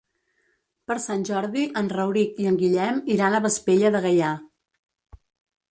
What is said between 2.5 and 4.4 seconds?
en Guillem iran a Vespella de Gaià.